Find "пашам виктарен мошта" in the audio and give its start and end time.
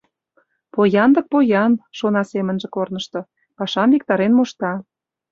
3.57-4.71